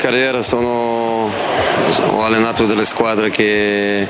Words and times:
carriera 0.00 0.40
sono, 0.40 1.30
ho 1.30 2.24
allenato 2.24 2.64
delle 2.64 2.86
squadre 2.86 3.28
che, 3.28 4.08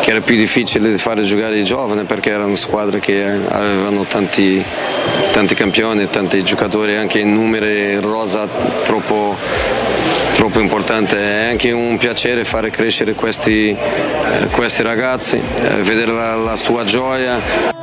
che 0.00 0.10
era 0.10 0.20
più 0.20 0.34
difficile 0.34 0.90
di 0.90 0.96
fare 0.96 1.22
giocare 1.24 1.58
i 1.58 1.64
giovani 1.64 2.04
perché 2.04 2.30
erano 2.30 2.54
squadre 2.54 3.00
che 3.00 3.22
avevano 3.22 4.04
tanti, 4.04 4.64
tanti 5.32 5.54
campioni, 5.54 6.08
tanti 6.08 6.42
giocatori 6.42 6.96
anche 6.96 7.18
in 7.18 7.34
numeri 7.34 8.00
rosa 8.00 8.46
troppo, 8.84 9.36
troppo 10.36 10.58
importante. 10.58 11.18
È 11.18 11.50
anche 11.50 11.70
un 11.70 11.98
piacere 11.98 12.44
fare 12.44 12.70
crescere 12.70 13.12
questi, 13.12 13.76
questi 14.52 14.82
ragazzi, 14.82 15.36
eh, 15.36 15.82
vedere 15.82 16.12
la, 16.12 16.34
la 16.34 16.56
sua 16.56 16.82
gioia. 16.84 17.78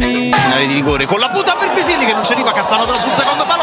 Finale 0.00 0.66
di 0.66 0.74
rigore 0.74 1.04
con 1.04 1.20
la 1.20 1.28
punta 1.28 1.54
per 1.54 1.70
Pisilli 1.70 2.06
che 2.06 2.12
non 2.12 2.24
ci 2.24 2.32
arriva 2.32 2.52
Cassano 2.52 2.86
però 2.86 2.98
sul 2.98 3.12
secondo 3.12 3.44
palo 3.46 3.59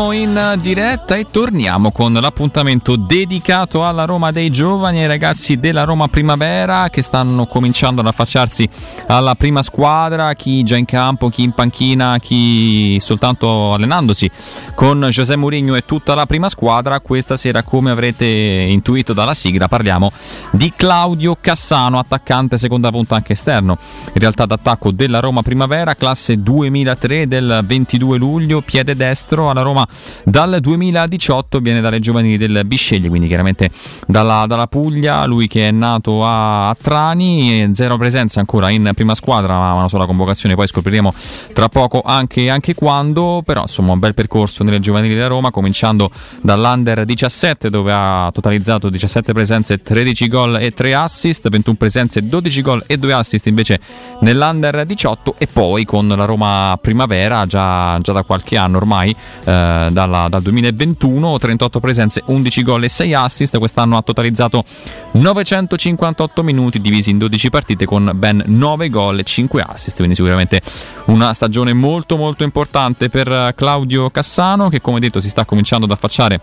Torniamo 0.00 0.12
in 0.18 0.58
diretta 0.62 1.14
e 1.14 1.26
torniamo 1.30 1.92
con 1.92 2.14
l'appuntamento 2.14 2.96
dedicato 2.96 3.86
alla 3.86 4.06
Roma 4.06 4.30
dei 4.30 4.48
giovani, 4.48 5.02
ai 5.02 5.06
ragazzi 5.06 5.58
della 5.58 5.84
Roma 5.84 6.08
Primavera 6.08 6.88
che 6.88 7.02
stanno 7.02 7.44
cominciando 7.44 8.00
ad 8.00 8.06
affacciarsi 8.06 8.66
alla 9.08 9.34
prima 9.34 9.62
squadra, 9.62 10.32
chi 10.32 10.62
già 10.62 10.76
in 10.76 10.86
campo, 10.86 11.28
chi 11.28 11.42
in 11.42 11.52
panchina, 11.52 12.18
chi 12.18 12.98
soltanto 12.98 13.74
allenandosi 13.74 14.30
con 14.74 15.06
José 15.10 15.36
Mourinho 15.36 15.74
e 15.74 15.84
tutta 15.84 16.14
la 16.14 16.24
prima 16.24 16.48
squadra. 16.48 17.00
Questa 17.00 17.36
sera, 17.36 17.62
come 17.62 17.90
avrete 17.90 18.24
intuito 18.24 19.12
dalla 19.12 19.34
sigla, 19.34 19.68
parliamo 19.68 20.10
di 20.50 20.72
Claudio 20.74 21.36
Cassano, 21.38 21.98
attaccante 21.98 22.56
seconda 22.56 22.90
punta 22.90 23.16
anche 23.16 23.34
esterno. 23.34 23.76
In 24.14 24.20
realtà 24.20 24.46
d'attacco 24.46 24.92
della 24.92 25.20
Roma 25.20 25.42
Primavera, 25.42 25.94
classe 25.94 26.40
2003 26.40 27.26
del 27.26 27.60
22 27.66 28.16
luglio, 28.16 28.62
piede 28.62 28.96
destro 28.96 29.50
alla 29.50 29.60
Roma 29.60 29.88
dal 30.24 30.58
2018, 30.60 31.58
viene 31.60 31.80
dalle 31.80 32.00
giovanili 32.00 32.36
del 32.36 32.62
Bisceglie, 32.64 33.08
quindi 33.08 33.26
chiaramente 33.26 33.70
dalla, 34.06 34.44
dalla 34.46 34.66
Puglia, 34.66 35.24
lui 35.26 35.46
che 35.46 35.68
è 35.68 35.70
nato 35.70 36.24
a, 36.24 36.68
a 36.68 36.76
Trani, 36.80 37.70
zero 37.74 37.96
presenza 37.96 38.40
ancora 38.40 38.70
in 38.70 38.90
prima 38.94 39.14
squadra, 39.14 39.58
ma 39.58 39.72
una 39.74 39.88
sola 39.88 40.06
convocazione, 40.06 40.54
poi 40.54 40.66
scopriremo 40.66 41.12
tra 41.52 41.68
poco 41.68 42.02
anche, 42.04 42.50
anche 42.50 42.74
quando, 42.74 43.42
però 43.44 43.62
insomma 43.62 43.92
un 43.92 43.98
bel 43.98 44.14
percorso 44.14 44.64
nelle 44.64 44.80
giovanili 44.80 45.14
della 45.14 45.28
Roma, 45.28 45.50
cominciando 45.50 46.10
dall'Under 46.40 47.04
17 47.04 47.70
dove 47.70 47.92
ha 47.92 48.30
totalizzato 48.32 48.88
17 48.88 49.32
presenze, 49.32 49.82
13 49.82 50.28
gol 50.28 50.56
e 50.60 50.72
3 50.72 50.94
assist, 50.94 51.48
21 51.48 51.76
presenze, 51.76 52.26
12 52.26 52.62
gol 52.62 52.82
e 52.86 52.98
2 52.98 53.12
assist 53.12 53.46
invece 53.46 53.80
nell'Under 54.20 54.84
18 54.84 55.34
e 55.38 55.46
poi 55.46 55.84
con 55.84 56.08
la 56.08 56.24
Roma 56.24 56.78
Primavera 56.80 57.46
già, 57.46 57.98
già 58.00 58.12
da 58.12 58.22
qualche 58.22 58.56
anno 58.56 58.76
ormai 58.76 59.14
eh, 59.44 59.79
dalla, 59.90 60.28
dal 60.28 60.42
2021, 60.42 61.38
38 61.38 61.80
presenze, 61.80 62.22
11 62.26 62.62
gol 62.62 62.84
e 62.84 62.88
6 62.88 63.14
assist, 63.14 63.58
quest'anno 63.58 63.96
ha 63.96 64.02
totalizzato 64.02 64.64
958 65.12 66.42
minuti 66.42 66.80
divisi 66.80 67.10
in 67.10 67.18
12 67.18 67.48
partite 67.50 67.84
con 67.86 68.12
ben 68.14 68.42
9 68.46 68.90
gol 68.90 69.18
e 69.20 69.22
5 69.22 69.64
assist, 69.66 69.96
quindi 69.96 70.14
sicuramente 70.14 70.60
una 71.06 71.32
stagione 71.32 71.72
molto 71.72 72.16
molto 72.16 72.44
importante 72.44 73.08
per 73.08 73.54
Claudio 73.56 74.10
Cassano 74.10 74.68
che 74.68 74.80
come 74.80 75.00
detto 75.00 75.20
si 75.20 75.28
sta 75.28 75.44
cominciando 75.44 75.86
ad 75.86 75.92
affacciare 75.92 76.40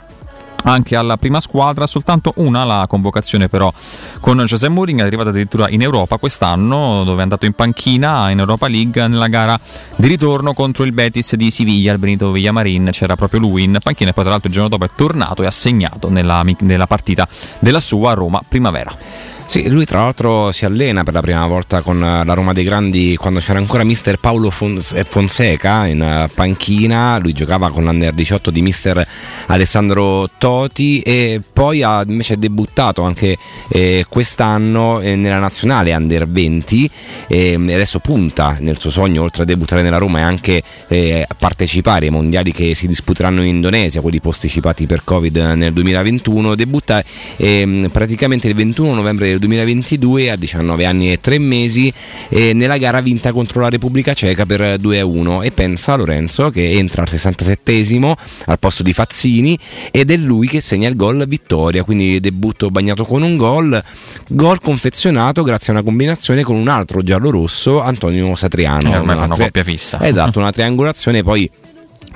anche 0.68 0.96
alla 0.96 1.18
prima 1.18 1.40
squadra, 1.40 1.88
soltanto 1.88 2.34
una 2.38 2.64
la 2.64 2.86
convocazione 2.88 3.48
però 3.48 3.72
con 4.20 4.38
José 4.38 4.68
Mourinho 4.70 5.04
è 5.04 5.06
arrivata 5.06 5.30
addirittura 5.30 5.70
in 5.70 5.82
Europa 5.82 6.18
quest'anno 6.18 7.04
dove 7.04 7.20
è 7.20 7.24
andato 7.24 7.46
in 7.46 7.54
panchina 7.54 8.30
in 8.30 8.40
Europa 8.40 8.68
League 8.68 9.08
nella 9.08 9.28
gara 9.28 9.60
di 9.96 10.08
ritorno 10.08 10.54
contro 10.54 10.84
il 10.84 10.92
Betis 10.92 11.36
di 11.36 11.50
Siviglia, 11.50 11.94
il 11.94 12.00
Benito 12.00 12.32
Villamarin, 12.32 12.90
c'era 12.92 13.16
proprio 13.16 13.40
lui 13.40 13.64
in 13.64 13.78
panchina 13.82 14.10
e 14.10 14.14
poi 14.14 14.24
tra 14.24 14.32
l'altro 14.32 14.50
il 14.50 14.54
giorno 14.54 14.70
dopo 14.70 14.86
è 14.86 14.90
tornato 14.96 15.44
e 15.44 15.46
ha 15.46 15.52
segnato 15.52 16.10
nella, 16.10 16.44
nella 16.60 16.88
partita 16.88 17.28
della 17.60 17.80
sua 17.80 18.14
Roma 18.14 18.42
Primavera. 18.48 19.37
Sì, 19.48 19.70
lui 19.70 19.86
tra 19.86 20.00
l'altro 20.00 20.52
si 20.52 20.66
allena 20.66 21.06
per 21.06 21.14
la 21.14 21.22
prima 21.22 21.48
volta 21.48 21.82
con 21.82 22.02
la 22.02 22.34
Roma 22.34 22.52
dei 22.52 22.66
Grandi 22.66 23.16
quando 23.16 23.40
c'era 23.40 23.60
ancora 23.60 23.86
mister 23.86 24.18
Paolo 24.18 24.50
Fonseca 24.50 25.86
in 25.86 26.30
panchina, 26.34 27.18
lui 27.18 27.32
giocava 27.32 27.70
con 27.70 27.86
l'Under 27.86 28.12
18 28.12 28.52
di 28.52 28.62
mister 28.62 29.08
Alessandro 29.46 30.30
Toti 30.38 31.00
e 31.00 31.42
poi 31.54 31.82
ha 31.82 32.04
invece 32.06 32.38
debuttato 32.38 33.04
anche 33.04 33.38
eh, 33.70 34.06
quest'anno 34.10 35.00
eh, 35.00 35.16
nella 35.16 35.40
nazionale 35.40 35.96
Under 35.96 36.28
20 36.28 36.92
eh, 37.28 37.58
e 37.58 37.74
adesso 37.74 38.00
punta 38.00 38.58
nel 38.60 38.78
suo 38.82 38.90
sogno 38.90 39.24
oltre 39.24 39.44
a 39.44 39.46
debuttare 39.46 39.82
nella 39.82 39.98
Roma 39.98 40.20
e 40.20 40.24
anche 40.24 40.62
eh, 40.90 41.26
partecipare 41.40 42.08
ai 42.08 42.12
mondiali 42.12 42.52
che 42.52 42.76
si 42.76 42.86
disputeranno 42.86 43.42
in 43.42 43.56
Indonesia, 43.56 44.02
quelli 44.02 44.20
posticipati 44.20 44.86
per 44.88 45.06
Covid 45.06 45.38
nel 45.56 45.72
2021, 45.72 46.54
debutta 46.54 47.02
ehm, 47.38 47.88
praticamente 47.94 48.50
il 48.50 48.54
21 48.54 48.94
novembre 48.94 49.36
del 49.38 49.40
2022 49.40 50.32
a 50.32 50.36
19 50.36 50.86
anni 50.86 51.12
e 51.12 51.20
3 51.22 51.38
mesi 51.38 51.94
eh, 52.30 52.54
nella 52.54 52.78
gara 52.78 53.02
vinta 53.02 53.32
contro 53.32 53.62
la 53.62 53.70
Repubblica 53.70 54.14
Ceca 54.14 54.46
per 54.46 54.80
2-1 54.80 55.44
e 55.44 55.52
pensa 55.52 55.96
Lorenzo 55.96 56.50
che 56.50 56.72
entra 56.72 57.04
al 57.04 57.08
67esimo 57.10 58.14
al 58.46 58.60
posto 58.60 58.84
di 58.84 58.94
Fazzini 58.94 59.58
ed 59.92 60.12
è 60.12 60.18
lui 60.18 60.48
che 60.48 60.62
segna 60.62 60.90
il 60.90 60.96
gol 60.96 61.26
vittoria, 61.28 61.84
quindi 61.84 62.20
debutto 62.20 62.70
bagnato 62.70 63.06
con 63.06 63.22
un 63.22 63.38
gol, 63.38 63.82
gol 64.30 64.60
confezionato 64.60 65.44
grazie 65.44 65.74
a 65.74 65.78
una 65.78 65.86
combinazione 65.86 66.44
con 66.44 66.56
un 66.56 66.68
altro 66.68 67.04
giallo-rosso 67.04 67.82
Antonio 67.82 68.36
Satriano. 68.36 68.94
Eh, 68.94 68.98
ormai 68.98 69.16
fanno 69.16 69.36
tri- 69.36 69.44
coppia 69.44 69.64
fissa. 69.64 70.02
Esatto, 70.02 70.40
una 70.40 70.52
triangolazione 70.52 71.24
poi 71.24 71.50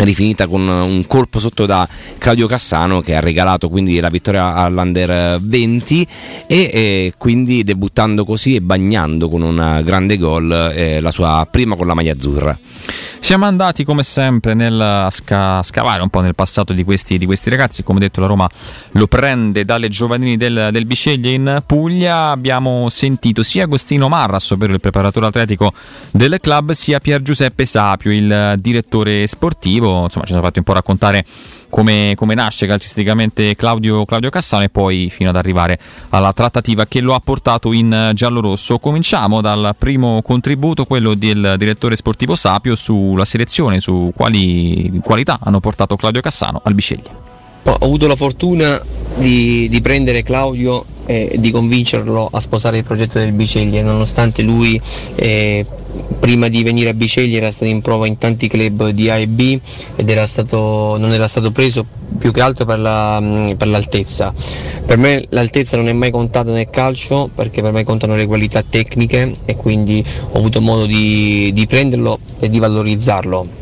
rifinita 0.04 0.48
con 0.48 0.68
un 0.68 1.06
colpo 1.08 1.40
sotto 1.40 1.66
da 1.66 1.88
Claudio 2.18 2.48
Cassano 2.48 3.02
che 3.02 3.16
ha 3.16 3.20
regalato 3.20 3.70
quindi 3.70 4.00
la 4.00 4.10
vittoria 4.10 4.56
all'Under 4.56 5.40
20 5.40 6.08
e, 6.48 6.70
e 6.74 7.14
quindi 7.18 7.64
debuttando 7.64 8.26
così 8.26 8.56
e 8.56 8.62
bagnando 8.62 9.30
con 9.30 9.42
un 9.42 9.82
grande 9.84 10.18
gol 10.18 10.72
eh, 10.76 11.00
la 11.02 11.12
sua 11.12 11.48
prima 11.50 11.76
con 11.76 11.88
la 11.88 11.94
maglia 11.94 12.14
azzurra. 12.14 12.58
Siamo 13.24 13.46
andati 13.46 13.84
come 13.84 14.02
sempre 14.02 14.56
nel 14.56 15.08
sca- 15.12 15.62
scavare 15.62 16.02
un 16.02 16.10
po' 16.10 16.22
nel 16.22 16.34
passato 16.34 16.74
di 16.74 16.84
questi, 16.84 17.20
di 17.20 17.28
questi, 17.28 17.52
ragazzi, 17.52 17.84
come 17.84 18.00
detto 18.00 18.20
la 18.20 18.26
Roma 18.26 18.50
lo 18.94 19.08
prende 19.08 19.64
dalle 19.64 19.90
giovanili 19.90 20.38
del, 20.38 20.70
del 20.72 20.86
Bisceglie 20.86 21.32
in 21.32 21.64
Puglia, 21.66 22.32
abbiamo 22.32 22.90
sentito 22.90 23.44
sia 23.44 23.64
Agostino 23.64 24.10
Marras, 24.10 24.50
ovvero 24.50 24.74
il 24.74 24.82
preparatore 24.82 25.28
atletico 25.28 25.72
del 26.10 26.40
club, 26.42 26.72
sia 26.72 27.00
Pier 27.00 27.22
Giuseppe 27.22 27.64
Sapio, 27.64 28.12
il 28.12 28.56
direttore 28.58 29.28
sportivo, 29.28 29.91
insomma 30.04 30.26
ci 30.26 30.32
sono 30.32 30.44
fatti 30.44 30.60
un 30.60 30.66
po' 30.66 30.74
raccontare 30.74 31.26
come, 31.70 32.14
come 32.16 32.36
nasce 32.36 32.68
calcisticamente 32.68 33.56
Claudio, 33.56 34.06
Claudio 34.06 34.30
Cassano 34.30 34.64
e 34.64 34.70
poi 34.70 35.10
fino 35.10 35.30
ad 35.30 35.36
arrivare 35.36 35.80
alla 36.10 36.34
trattativa 36.34 36.86
che 36.86 37.02
lo 37.02 37.14
ha 37.14 37.20
portato 37.20 37.72
in 37.74 38.12
giallo-rosso. 38.14 38.80
Cominciamo 38.80 39.42
dal 39.42 39.76
primo 39.78 40.22
contributo, 40.22 40.86
quello 40.86 41.16
del 41.16 41.56
direttore 41.58 41.96
sportivo 41.96 42.36
Sapio 42.36 42.76
sulla 42.76 43.26
selezione, 43.26 43.80
su 43.80 44.12
quali 44.16 45.00
qualità 45.04 45.40
hanno 45.42 45.60
portato 45.60 45.96
Claudio 45.96 46.22
Cassano 46.22 46.62
al 46.64 46.74
Bisceglie. 46.74 47.30
Ho 47.64 47.78
avuto 47.80 48.08
la 48.08 48.16
fortuna 48.16 48.82
di, 49.18 49.70
di 49.70 49.82
prendere 49.82 50.24
Claudio 50.24 50.84
e 51.06 51.36
di 51.40 51.52
convincerlo 51.52 52.30
a 52.32 52.40
sposare 52.40 52.78
il 52.78 52.84
progetto 52.84 53.20
del 53.20 53.32
Biceglie, 53.32 53.82
nonostante 53.82 54.42
lui 54.42 54.80
eh, 55.16 55.66
prima 56.20 56.48
di 56.48 56.64
venire 56.64 56.90
a 56.90 56.94
Biceglie 56.94 57.38
era 57.38 57.52
stato 57.52 57.72
in 57.72 57.82
prova 57.82 58.08
in 58.08 58.18
tanti 58.18 58.48
club 58.48 58.90
di 58.90 59.10
A 59.10 59.18
e 59.18 59.28
B 59.28 59.60
ed 59.96 60.10
era 60.10 60.28
stato, 60.28 60.98
non 60.98 61.12
era 61.12 61.28
stato 61.28 61.52
preso 61.52 61.86
più 62.18 62.32
che 62.32 62.42
altro 62.42 62.66
per, 62.66 62.80
la, 62.80 63.22
per, 63.58 63.68
l'altezza. 63.68 64.34
Per 64.86 64.98
me 64.98 65.26
l'altezza 65.30 65.78
non 65.78 65.88
è 65.88 65.94
mai 65.94 66.12
contata 66.12 66.52
nel 66.52 66.70
calcio 66.70 67.30
perché 67.34 67.62
per 67.62 67.72
me 67.72 67.84
contano 67.84 68.16
le 68.16 68.26
qualità 68.26 68.64
tecniche 68.68 69.32
e 69.46 69.56
quindi 69.56 70.04
ho 70.32 70.38
avuto 70.38 70.62
modo 70.62 70.86
di, 70.86 71.52
di 71.54 71.66
prenderlo 71.66 72.20
e 72.40 72.50
di 72.50 72.60
valorizzarlo. 72.60 73.60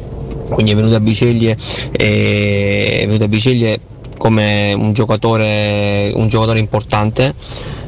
Quindi 0.49 0.71
è 0.71 0.75
venuto 0.75 0.95
a 0.95 0.99
Biceglie, 0.99 1.55
è 1.91 3.03
venuto 3.05 3.23
a 3.23 3.27
Biceglie 3.27 3.79
come 4.19 4.73
un 4.73 4.93
giocatore, 4.93 6.11
un 6.13 6.27
giocatore 6.27 6.59
importante, 6.59 7.33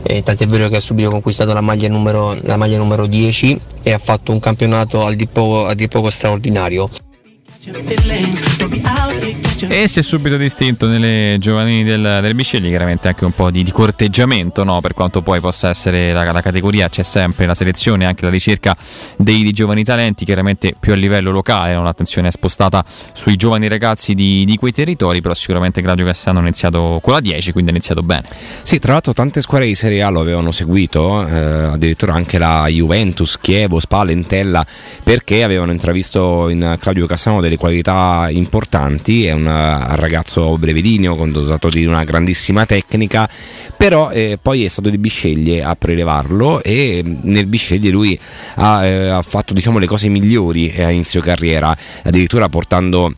eh, 0.04 0.24
tant'è 0.24 0.48
vero 0.48 0.70
che 0.70 0.78
ha 0.78 0.80
subito 0.80 1.12
conquistato 1.12 1.54
la 1.54 1.62
maglia, 1.62 1.88
numero, 1.90 2.36
la 2.42 2.58
maglia 2.58 2.78
numero 2.78 3.06
10 3.06 3.60
e 3.84 3.92
ha 3.92 4.00
fatto 4.00 4.32
un 4.32 4.40
campionato 4.40 5.06
al 5.06 5.16
di 5.16 5.28
poco, 5.28 5.68
al 5.68 5.76
di 5.76 5.88
poco 5.88 6.10
straordinario. 6.10 6.90
E 9.68 9.88
si 9.88 10.00
è 10.00 10.02
subito 10.02 10.38
distinto 10.38 10.88
nelle 10.88 11.38
giovanili 11.40 11.84
del, 11.84 12.20
del 12.22 12.34
Biscegli, 12.34 12.70
chiaramente 12.70 13.08
anche 13.08 13.26
un 13.26 13.32
po' 13.32 13.52
di, 13.52 13.64
di 13.64 13.72
corteggiamento, 13.72 14.64
no? 14.64 14.82
per 14.82 14.94
quanto 14.94 15.22
poi 15.22 15.40
possa 15.40 15.70
essere 15.70 16.12
la, 16.14 16.32
la, 16.32 16.42
categoria, 16.42 16.90
c'è 16.90 17.04
sempre 17.04 17.46
la 17.46 17.54
selezione, 17.54 18.06
anche 18.06 18.26
la 18.26 18.32
ricerca 18.32 18.76
dei, 19.18 19.44
dei 19.44 19.52
giovani 19.52 19.84
talenti, 19.84 20.26
chiaramente 20.26 20.74
più 20.80 20.94
a 20.94 20.96
livello 20.96 21.32
locale, 21.32 21.74
no? 21.74 21.84
l'attenzione 21.84 22.30
è 22.30 22.32
spostata 22.32 22.84
sui 23.14 23.36
giovani 23.36 23.68
ragazzi 23.68 24.16
di, 24.16 24.46
di, 24.46 24.58
quei 24.58 24.72
territori, 24.72 25.22
però 25.22 25.34
sicuramente 25.34 25.82
Claudio 25.82 26.06
Cassano 26.06 26.40
ha 26.40 26.42
iniziato 26.42 27.00
con 27.02 27.14
la 27.14 27.20
10, 27.20 27.52
quindi 27.52 27.70
ha 27.70 27.74
iniziato 27.74 28.02
bene. 28.02 28.24
Sì, 28.64 28.80
tra 28.80 28.94
l'altro 28.94 29.14
tante 29.14 29.42
squadre 29.42 29.68
di 29.68 29.76
Serie 29.76 30.02
A 30.02 30.10
lo 30.10 30.22
avevano 30.22 30.52
seguito, 30.52 31.28
eh, 31.28 31.34
addirittura 31.36 32.14
anche 32.14 32.38
la 32.40 32.66
Juventus, 32.68 33.38
Chievo, 33.40 33.80
Spal, 33.80 34.10
Entella, 34.10 34.66
perché 35.04 35.44
avevano 35.44 35.72
intravisto 35.72 36.50
in 36.50 36.78
Claudio 36.80 37.06
Cassano 37.06 37.42
delle 37.42 37.58
qualità 37.58 38.28
importanti, 38.30 39.26
è 39.26 39.34
un 39.34 39.50
ragazzo 39.96 40.58
brevedineo, 40.58 41.16
dotato 41.28 41.70
di 41.70 41.86
una 41.86 42.04
grandissima 42.04 42.66
tecnica, 42.66 43.30
però 43.78 44.10
eh, 44.12 44.38
poi 44.42 44.66
è 44.66 44.68
stato 44.68 44.90
di 44.90 44.98
Bisceglie 44.98 45.64
a 45.64 45.76
prelevarlo 45.76 46.64
e 46.64 47.04
nel 47.22 47.46
Bisceglie 47.46 47.90
lui 47.90 48.18
ha, 48.56 48.86
eh, 48.86 49.10
ha 49.10 49.22
fatto 49.22 49.54
diciamo, 49.54 49.80
le 49.80 49.88
cose 49.88 50.08
migliori 50.08 50.74
a 50.78 50.90
inizio 50.90 51.22
carriera, 51.22 51.76
addirittura 52.04 52.50
portando 52.50 53.14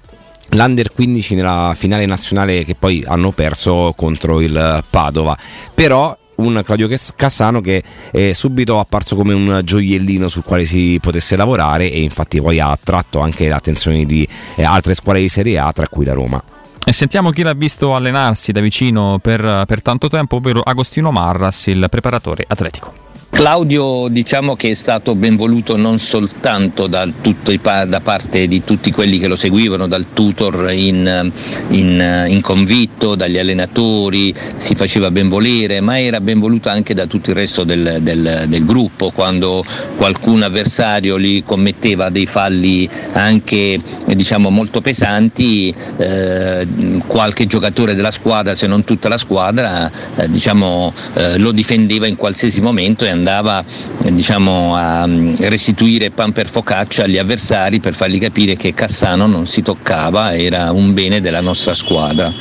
l'Under 0.50 0.92
15 0.94 1.36
nella 1.36 1.74
finale 1.76 2.06
nazionale 2.06 2.64
che 2.64 2.76
poi 2.76 3.04
hanno 3.06 3.32
perso 3.32 3.94
contro 3.96 4.42
il 4.42 4.84
Padova. 4.90 5.38
Però 5.74 6.16
un 6.36 6.62
Claudio 6.64 6.90
Cassano 7.16 7.62
che 7.62 7.84
è 8.12 8.32
subito 8.34 8.80
apparso 8.80 9.16
come 9.16 9.34
un 9.34 9.62
gioiellino 9.64 10.28
sul 10.28 10.44
quale 10.44 10.66
si 10.66 10.98
potesse 11.02 11.36
lavorare 11.36 11.92
e 11.92 12.02
infatti 12.02 12.42
poi 12.42 12.60
ha 12.60 12.72
attratto 12.72 13.20
anche 13.20 13.48
l'attenzione 13.48 14.06
di 14.06 14.28
eh, 14.56 14.64
altre 14.64 14.94
squadre 14.94 15.22
di 15.22 15.30
Serie 15.30 15.60
A, 15.60 15.72
tra 15.72 15.88
cui 15.88 16.06
la 16.06 16.14
Roma. 16.14 16.44
E 16.86 16.92
sentiamo 16.92 17.30
chi 17.30 17.44
l'ha 17.44 17.54
visto 17.54 17.96
allenarsi 17.96 18.52
da 18.52 18.60
vicino 18.60 19.18
per, 19.22 19.64
per 19.66 19.82
tanto 19.82 20.08
tempo, 20.08 20.36
ovvero 20.38 20.60
Agostino 20.60 21.12
Marras, 21.12 21.68
il 21.68 21.88
preparatore 21.90 22.44
atletico. 22.48 23.03
Claudio 23.34 24.10
diciamo 24.10 24.56
che 24.56 24.70
è 24.70 24.74
stato 24.76 25.16
ben 25.16 25.36
voluto 25.36 25.76
non 25.76 25.98
soltanto 25.98 26.86
da, 26.86 27.06
da, 27.06 28.00
parte 28.00 28.48
di 28.48 28.64
tutti 28.64 28.92
quelli 28.92 29.18
che 29.18 29.28
lo 29.28 29.36
seguivano, 29.36 29.88
dal 29.88 30.06
tutor 30.14 30.72
in, 30.72 31.32
in, 31.70 32.26
in, 32.30 32.42
convitto, 32.42 33.16
dagli 33.16 33.40
allenatori, 33.40 34.34
si 34.56 34.76
faceva 34.76 35.10
ben 35.10 35.30
volere, 35.30 35.82
ma 35.82 36.00
era 36.00 36.22
ben 36.22 36.40
voluto 36.40 36.70
anche 36.70 36.94
da 36.94 37.08
tutto 37.08 37.32
il 37.32 37.36
resto 37.36 37.64
del, 37.64 37.98
del, 38.02 38.46
del 38.48 38.66
gruppo, 38.66 39.10
quando 39.10 39.66
qualcun 39.98 40.44
avversario 40.44 41.20
gli 41.20 41.44
commetteva 41.44 42.10
dei 42.10 42.28
falli 42.28 42.88
anche 43.14 43.80
diciamo, 44.06 44.52
molto 44.52 44.80
pesanti, 44.80 45.74
eh, 45.98 46.68
qualche 47.08 47.48
giocatore 47.48 47.96
della 47.96 48.12
squadra, 48.12 48.54
se 48.54 48.68
non 48.68 48.84
tutta 48.86 49.10
la 49.10 49.18
squadra, 49.18 49.92
eh, 50.16 50.30
diciamo, 50.30 50.94
eh, 51.16 51.38
lo 51.40 51.52
difendeva 51.52 52.06
in 52.06 52.16
qualsiasi 52.16 52.62
momento 52.62 53.04
e 53.04 53.10
andava 53.10 53.23
andava 53.24 53.64
diciamo, 54.12 54.76
a 54.76 55.08
mm, 55.08 55.36
restituire 55.40 56.12
pan 56.12 56.34
per 56.34 56.50
focaccia 56.50 57.04
agli 57.04 57.18
avversari 57.18 57.80
per 57.80 57.94
fargli 57.94 58.20
capire 58.20 58.58
che 58.58 58.74
Cassano 58.74 59.26
non 59.28 59.48
si 59.48 59.62
toccava, 59.62 60.36
era 60.36 60.72
un 60.72 60.94
bene 60.94 61.22
della 61.22 61.40
nostra 61.40 61.74
squadra. 61.74 62.32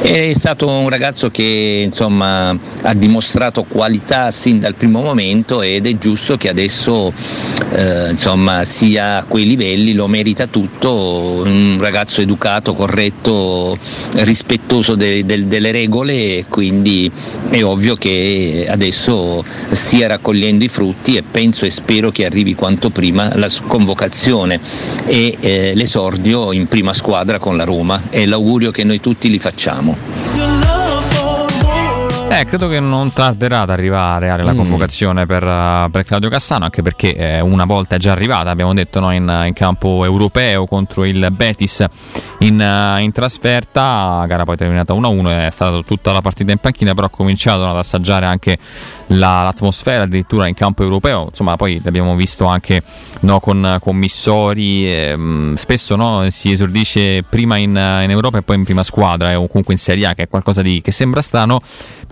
È 0.00 0.32
stato 0.34 0.68
un 0.68 0.88
ragazzo 0.88 1.30
che 1.30 1.82
insomma, 1.84 2.50
ha 2.50 2.94
dimostrato 2.94 3.62
qualità 3.64 4.30
sin 4.32 4.58
dal 4.58 4.74
primo 4.74 5.00
momento 5.00 5.62
ed 5.62 5.86
è 5.86 5.96
giusto 5.96 6.36
che 6.36 6.48
adesso 6.48 7.12
eh, 7.72 8.10
insomma, 8.10 8.64
sia 8.64 9.18
a 9.18 9.24
quei 9.24 9.46
livelli, 9.46 9.94
lo 9.94 10.08
merita 10.08 10.46
tutto, 10.46 11.42
un 11.44 11.76
ragazzo 11.80 12.20
educato, 12.20 12.74
corretto, 12.74 13.78
rispettoso 14.16 14.96
de- 14.96 15.24
de- 15.24 15.46
delle 15.46 15.70
regole 15.70 16.38
e 16.38 16.44
quindi 16.48 17.10
è 17.50 17.64
ovvio 17.64 17.96
che 17.96 18.66
adesso 18.68 19.44
stia 19.70 20.08
raccogliendo 20.08 20.64
i 20.64 20.68
frutti 20.68 21.16
e 21.16 21.22
penso 21.22 21.64
e 21.64 21.70
spero 21.70 22.10
che 22.10 22.26
arrivi 22.26 22.54
quanto 22.54 22.90
prima 22.90 23.36
la 23.36 23.50
convocazione 23.66 24.60
e 25.06 25.36
eh, 25.40 25.72
l'esordio 25.74 26.52
in 26.52 26.66
prima 26.66 26.92
squadra 26.92 27.38
con 27.38 27.56
la 27.56 27.64
Roma. 27.64 28.02
È 28.10 28.24
l'augurio 28.26 28.70
che 28.70 28.84
noi 28.84 29.00
tutti 29.00 29.30
li 29.30 29.38
facciamo. 29.38 30.25
Eh, 32.38 32.44
credo 32.44 32.68
che 32.68 32.80
non 32.80 33.14
tarderà 33.14 33.62
ad 33.62 33.70
arrivare 33.70 34.28
la 34.42 34.52
mm. 34.52 34.56
convocazione 34.56 35.24
per, 35.24 35.42
uh, 35.42 35.90
per, 35.90 36.04
Claudio 36.04 36.28
Cassano, 36.28 36.64
anche 36.64 36.82
perché 36.82 37.16
eh, 37.16 37.40
una 37.40 37.64
volta 37.64 37.96
è 37.96 37.98
già 37.98 38.12
arrivata, 38.12 38.50
abbiamo 38.50 38.74
detto 38.74 39.00
no, 39.00 39.10
in, 39.10 39.44
in, 39.46 39.54
campo 39.54 40.04
europeo 40.04 40.66
contro 40.66 41.06
il 41.06 41.28
Betis 41.30 41.82
in, 42.40 42.60
uh, 42.60 43.00
in 43.00 43.10
trasferta, 43.10 44.22
gara 44.28 44.44
poi 44.44 44.54
terminata 44.54 44.92
1-1, 44.92 45.46
è 45.46 45.50
stata 45.50 45.80
tutta 45.80 46.12
la 46.12 46.20
partita 46.20 46.52
in 46.52 46.58
panchina, 46.58 46.92
però 46.92 47.06
ha 47.06 47.10
cominciato 47.10 47.62
no, 47.62 47.70
ad 47.70 47.78
assaggiare 47.78 48.26
anche 48.26 48.58
la, 49.06 49.42
l'atmosfera 49.42 50.02
addirittura 50.02 50.46
in 50.46 50.52
campo 50.52 50.82
europeo, 50.82 51.28
insomma 51.30 51.56
poi 51.56 51.80
l'abbiamo 51.82 52.14
visto 52.16 52.44
anche 52.44 52.82
no, 53.20 53.40
con, 53.40 53.78
con 53.80 53.96
Missori, 53.96 54.86
eh, 54.86 55.52
spesso 55.54 56.30
si 56.30 56.50
esordisce 56.50 57.22
prima 57.22 57.56
in, 57.56 57.70
in, 57.70 58.10
Europa 58.10 58.36
e 58.36 58.42
poi 58.42 58.56
in 58.56 58.64
prima 58.64 58.82
squadra 58.82 59.30
eh, 59.30 59.36
o 59.36 59.46
comunque 59.46 59.72
in 59.72 59.80
Serie 59.80 60.04
A, 60.04 60.12
che 60.12 60.24
è 60.24 60.28
qualcosa 60.28 60.60
di, 60.60 60.82
che 60.82 60.90
sembra 60.90 61.22
strano 61.22 61.62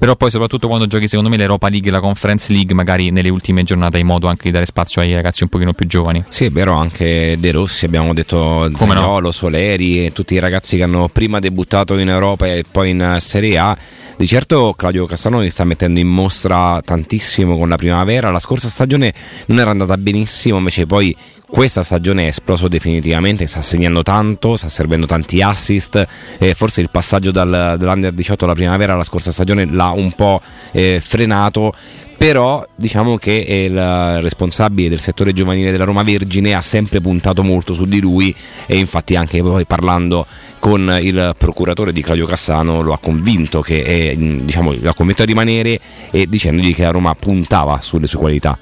però 0.04 0.16
poi 0.16 0.30
soprattutto 0.30 0.68
quando 0.68 0.86
giochi 0.86 1.08
secondo 1.08 1.30
me 1.30 1.38
l'Europa 1.38 1.70
League 1.70 1.88
e 1.88 1.90
la 1.90 2.00
Conference 2.00 2.52
League 2.52 2.74
magari 2.74 3.10
nelle 3.10 3.30
ultime 3.30 3.62
giornate 3.62 3.96
hai 3.96 4.04
modo 4.04 4.26
anche 4.26 4.42
di 4.42 4.50
dare 4.50 4.66
spazio 4.66 5.00
ai 5.00 5.14
ragazzi 5.14 5.44
un 5.44 5.48
pochino 5.48 5.72
più 5.72 5.86
giovani. 5.86 6.22
Sì 6.28 6.44
è 6.44 6.50
vero 6.50 6.74
anche 6.74 7.36
De 7.38 7.50
Rossi 7.50 7.86
abbiamo 7.86 8.12
detto 8.12 8.70
Zagnolo, 8.76 9.20
no? 9.20 9.30
Soleri 9.30 10.12
tutti 10.12 10.34
i 10.34 10.40
ragazzi 10.40 10.76
che 10.76 10.82
hanno 10.82 11.08
prima 11.10 11.38
debuttato 11.38 11.96
in 11.96 12.10
Europa 12.10 12.46
e 12.46 12.66
poi 12.70 12.90
in 12.90 13.16
Serie 13.18 13.56
A. 13.56 13.74
Di 14.18 14.26
certo 14.26 14.74
Claudio 14.76 15.06
Castanoni 15.06 15.48
sta 15.48 15.64
mettendo 15.64 15.98
in 15.98 16.08
mostra 16.08 16.82
tantissimo 16.84 17.56
con 17.56 17.70
la 17.70 17.76
primavera. 17.76 18.30
La 18.30 18.40
scorsa 18.40 18.68
stagione 18.68 19.14
non 19.46 19.58
era 19.58 19.70
andata 19.70 19.96
benissimo 19.96 20.58
invece 20.58 20.84
poi 20.84 21.16
questa 21.54 21.84
stagione 21.84 22.24
è 22.24 22.26
esploso 22.26 22.66
definitivamente, 22.66 23.46
sta 23.46 23.62
segnando 23.62 24.02
tanto, 24.02 24.56
sta 24.56 24.68
servendo 24.68 25.06
tanti 25.06 25.40
assist, 25.40 26.04
forse 26.52 26.80
il 26.80 26.90
passaggio 26.90 27.30
dal, 27.30 27.76
dall'Under 27.78 28.10
18 28.10 28.44
alla 28.44 28.54
primavera 28.54 28.96
la 28.96 29.04
scorsa 29.04 29.30
stagione 29.30 29.64
l'ha 29.64 29.92
un 29.94 30.12
po' 30.12 30.40
eh, 30.72 31.00
frenato, 31.02 31.74
però 32.16 32.66
diciamo 32.74 33.16
che 33.16 33.66
il 33.68 34.20
responsabile 34.20 34.88
del 34.88 35.00
settore 35.00 35.32
giovanile 35.32 35.70
della 35.70 35.84
Roma 35.84 36.02
Vergine 36.02 36.54
ha 36.54 36.62
sempre 36.62 37.00
puntato 37.00 37.42
molto 37.42 37.74
su 37.74 37.84
di 37.84 38.00
lui 38.00 38.34
e 38.66 38.78
infatti 38.78 39.16
anche 39.16 39.42
poi 39.42 39.66
parlando 39.66 40.26
con 40.64 40.98
il 41.02 41.34
procuratore 41.36 41.92
di 41.92 42.00
Claudio 42.00 42.24
Cassano 42.24 42.80
lo 42.80 42.94
ha 42.94 42.98
convinto 42.98 43.60
che 43.60 43.84
è, 43.84 44.16
diciamo, 44.16 44.72
lo 44.72 44.88
ha 44.88 44.94
convinto 44.94 45.20
a 45.20 45.26
rimanere 45.26 45.78
e 46.10 46.26
dicendogli 46.26 46.74
che 46.74 46.84
la 46.84 46.90
Roma 46.90 47.14
puntava 47.14 47.82
sulle 47.82 48.06
sue 48.06 48.18
qualità. 48.18 48.58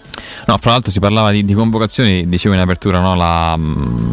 No, 0.47 0.59
fra 0.59 0.73
l'altro 0.73 0.91
si 0.91 0.99
parlava 0.99 1.31
di, 1.31 1.45
di 1.45 1.55
convocazioni, 1.55 2.29
dicevo 2.29 2.55
in 2.55 2.61
apertura 2.61 2.99
no? 2.99 3.15
la, 3.15 3.57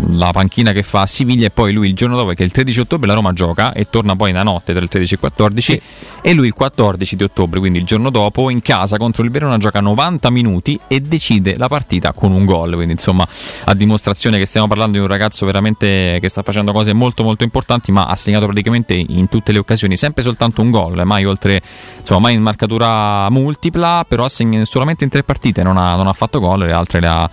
la, 0.09 0.29
panchina 0.31 0.71
che 0.71 0.83
fa 0.83 1.01
a 1.01 1.07
Siviglia 1.07 1.47
e 1.47 1.49
poi 1.49 1.73
lui 1.73 1.87
il 1.87 1.95
giorno 1.95 2.15
dopo 2.15 2.29
che 2.29 2.43
è 2.43 2.45
il 2.45 2.51
13 2.51 2.81
ottobre 2.81 3.07
la 3.07 3.15
Roma 3.15 3.33
gioca 3.33 3.73
e 3.73 3.89
torna 3.89 4.15
poi 4.15 4.31
la 4.33 4.43
notte 4.43 4.73
tra 4.73 4.83
il 4.83 4.87
13 4.87 5.13
e 5.13 5.15
il 5.15 5.19
14 5.19 5.71
sì. 5.71 5.81
e 6.21 6.33
lui 6.33 6.45
il 6.45 6.53
14 6.53 7.15
di 7.15 7.23
ottobre, 7.23 7.59
quindi 7.59 7.79
il 7.79 7.85
giorno 7.85 8.11
dopo 8.11 8.51
in 8.51 8.61
casa 8.61 8.97
contro 8.97 9.23
il 9.23 9.31
Verona 9.31 9.57
gioca 9.57 9.79
90 9.79 10.29
minuti 10.29 10.79
e 10.87 10.99
decide 10.99 11.55
la 11.57 11.67
partita 11.67 12.13
con 12.13 12.31
un 12.31 12.45
gol, 12.45 12.73
quindi 12.73 12.93
insomma 12.93 13.27
a 13.63 13.73
dimostrazione 13.73 14.37
che 14.37 14.45
stiamo 14.45 14.67
parlando 14.67 14.97
di 14.97 14.99
un 14.99 15.07
ragazzo 15.07 15.47
veramente 15.47 16.19
che 16.21 16.29
sta 16.29 16.43
facendo 16.43 16.71
cose 16.71 16.93
molto 16.93 17.23
molto 17.23 17.43
importanti 17.79 17.91
ma 17.91 18.05
ha 18.05 18.15
segnato 18.15 18.45
praticamente 18.45 18.93
in 18.93 19.27
tutte 19.29 19.51
le 19.51 19.59
occasioni 19.59 19.95
sempre 19.97 20.21
soltanto 20.21 20.61
un 20.61 20.69
gol, 20.69 21.01
mai 21.05 21.25
oltre 21.25 21.61
insomma 21.99 22.19
mai 22.19 22.33
in 22.35 22.41
marcatura 22.41 23.29
multipla, 23.29 24.05
però 24.07 24.25
ha 24.25 24.29
segnato 24.29 24.65
solamente 24.65 25.03
in 25.03 25.09
tre 25.09 25.23
partite, 25.23 25.63
non 25.63 25.77
ha, 25.77 25.95
non 25.95 26.07
ha 26.07 26.13
fatto 26.13 26.39
gol, 26.39 26.59
le 26.59 26.71
altre 26.71 26.99
le 26.99 27.07
ha 27.07 27.29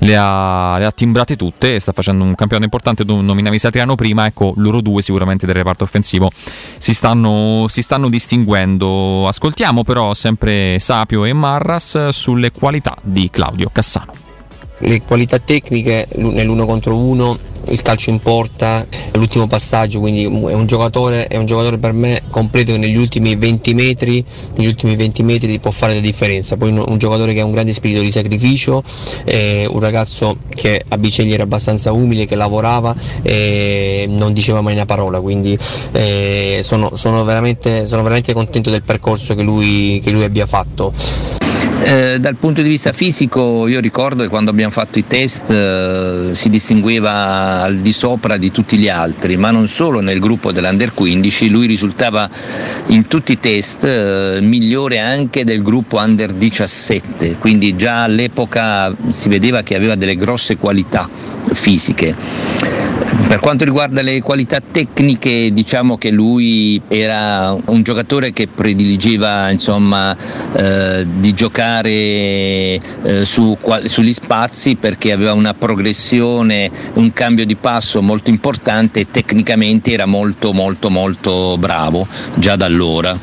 le 0.00 0.16
ha, 0.16 0.78
le 0.78 0.84
ha, 0.84 0.92
timbrate 0.92 1.34
tutte 1.34 1.76
sta 1.80 1.90
facendo 1.90 2.22
un 2.22 2.36
campionato 2.36 2.62
importante. 2.62 3.04
Tu 3.04 3.20
nominavi 3.20 3.58
Satriano 3.58 3.96
prima, 3.96 4.26
ecco, 4.26 4.52
loro 4.58 4.80
due 4.80 5.02
sicuramente 5.02 5.44
del 5.44 5.56
reparto 5.56 5.82
offensivo 5.82 6.30
si 6.78 6.94
stanno, 6.94 7.66
si 7.68 7.82
stanno 7.82 8.08
distinguendo. 8.08 9.26
Ascoltiamo 9.26 9.82
però 9.82 10.14
sempre 10.14 10.78
Sapio 10.78 11.24
e 11.24 11.32
Marras 11.32 12.10
sulle 12.10 12.52
qualità 12.52 12.96
di 13.02 13.28
Claudio 13.28 13.70
Cassano. 13.72 14.27
Le 14.78 15.02
qualità 15.02 15.38
tecniche 15.38 16.06
nell'uno 16.16 16.66
contro 16.66 16.96
uno 16.96 17.36
il 17.70 17.82
calcio 17.82 18.10
in 18.10 18.18
porta, 18.18 18.86
l'ultimo 19.12 19.46
passaggio, 19.46 20.00
quindi 20.00 20.24
è 20.24 20.26
un 20.26 20.66
giocatore, 20.66 21.26
è 21.26 21.36
un 21.36 21.46
giocatore 21.46 21.78
per 21.78 21.92
me 21.92 22.22
completo 22.30 22.72
che 22.72 22.78
negli 22.78 22.96
ultimi 22.96 23.34
20 23.36 23.74
metri, 23.74 24.24
negli 24.56 24.66
ultimi 24.66 24.96
20 24.96 25.22
metri 25.22 25.58
può 25.58 25.70
fare 25.70 25.94
la 25.94 26.00
differenza. 26.00 26.56
Poi 26.56 26.70
un, 26.70 26.84
un 26.86 26.98
giocatore 26.98 27.34
che 27.34 27.40
ha 27.40 27.44
un 27.44 27.52
grande 27.52 27.72
spirito 27.72 28.00
di 28.00 28.10
sacrificio, 28.10 28.82
eh, 29.24 29.66
un 29.68 29.80
ragazzo 29.80 30.38
che 30.48 30.82
a 30.86 30.98
Bicegli 30.98 31.32
era 31.32 31.42
abbastanza 31.42 31.92
umile, 31.92 32.26
che 32.26 32.34
lavorava 32.34 32.94
e 33.22 34.06
non 34.08 34.32
diceva 34.32 34.60
mai 34.60 34.74
una 34.74 34.86
parola, 34.86 35.20
quindi 35.20 35.56
eh, 35.92 36.60
sono, 36.62 36.94
sono, 36.94 37.24
veramente, 37.24 37.86
sono, 37.86 38.02
veramente, 38.02 38.32
contento 38.32 38.70
del 38.70 38.82
percorso 38.82 39.34
che 39.34 39.42
lui, 39.42 40.00
che 40.02 40.10
lui 40.10 40.24
abbia 40.24 40.46
fatto. 40.46 40.92
Eh, 41.80 42.18
dal 42.18 42.34
punto 42.34 42.60
di 42.60 42.68
vista 42.68 42.92
fisico 42.92 43.68
io 43.68 43.78
ricordo 43.80 44.22
che 44.22 44.28
quando 44.28 44.50
abbiamo 44.50 44.72
fatto 44.72 44.98
i 44.98 45.06
test 45.06 45.50
eh, 45.50 46.34
si 46.34 46.50
distingueva 46.50 47.62
al 47.62 47.76
di 47.78 47.92
sopra 47.92 48.36
di 48.36 48.50
tutti 48.50 48.76
gli 48.76 48.88
altri, 48.88 49.36
ma 49.36 49.50
non 49.52 49.68
solo 49.68 50.00
nel 50.00 50.18
gruppo 50.18 50.50
dell'Under 50.50 50.92
15, 50.92 51.48
lui 51.48 51.66
risultava 51.66 52.28
in 52.86 53.06
tutti 53.06 53.32
i 53.32 53.38
test 53.38 53.84
eh, 53.84 54.38
migliore 54.40 54.98
anche 54.98 55.44
del 55.44 55.62
gruppo 55.62 55.98
Under 55.98 56.32
17, 56.32 57.36
quindi 57.38 57.76
già 57.76 58.02
all'epoca 58.02 58.94
si 59.10 59.28
vedeva 59.28 59.62
che 59.62 59.76
aveva 59.76 59.94
delle 59.94 60.16
grosse 60.16 60.56
qualità 60.56 61.08
fisiche. 61.52 62.67
Per 63.28 63.40
quanto 63.40 63.64
riguarda 63.64 64.00
le 64.00 64.22
qualità 64.22 64.60
tecniche, 64.60 65.52
diciamo 65.52 65.98
che 65.98 66.10
lui 66.10 66.80
era 66.88 67.54
un 67.66 67.82
giocatore 67.82 68.32
che 68.32 68.48
prediligeva 68.48 69.50
insomma, 69.50 70.16
eh, 70.54 71.06
di 71.06 71.34
giocare 71.34 71.90
eh, 71.90 72.80
su, 73.24 73.56
sugli 73.84 74.12
spazi 74.12 74.76
perché 74.76 75.12
aveva 75.12 75.34
una 75.34 75.52
progressione, 75.52 76.70
un 76.94 77.12
cambio 77.12 77.44
di 77.44 77.54
passo 77.54 78.00
molto 78.00 78.30
importante 78.30 79.00
e 79.00 79.10
tecnicamente 79.10 79.92
era 79.92 80.06
molto 80.06 80.52
molto 80.52 80.88
molto 80.88 81.56
bravo 81.58 82.06
già 82.34 82.56
da 82.56 82.64
allora. 82.64 83.16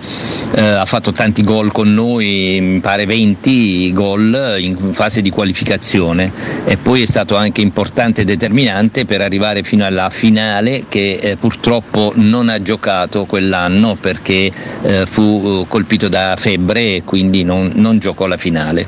Eh, 0.54 0.62
ha 0.62 0.86
fatto 0.86 1.12
tanti 1.12 1.44
gol 1.44 1.72
con 1.72 1.94
noi, 1.94 2.60
mi 2.62 2.80
pare 2.80 3.06
20 3.06 3.92
gol 3.92 4.56
in 4.60 4.94
fase 4.94 5.22
di 5.22 5.30
qualificazione 5.30 6.32
e 6.64 6.78
poi 6.78 7.02
è 7.02 7.06
stato 7.06 7.36
anche 7.36 7.62
importante 7.62 8.22
e 8.22 8.24
determinante 8.24 9.06
per 9.06 9.22
arrivare 9.22 9.64
fino 9.66 9.84
alla 9.84 10.10
finale 10.12 10.86
che 10.88 11.18
eh, 11.20 11.36
purtroppo 11.38 12.14
non 12.16 12.50
ha 12.50 12.62
giocato 12.62 13.26
quell'anno 13.26 13.96
perché 13.96 14.52
eh, 14.84 15.06
fu 15.08 15.64
eh, 15.64 15.68
colpito 15.68 16.08
da 16.08 16.36
febbre 16.38 16.98
e 16.98 17.04
quindi 17.04 17.44
non, 17.44 17.72
non 17.74 17.98
giocò 17.98 18.28
la 18.28 18.38
finale. 18.38 18.88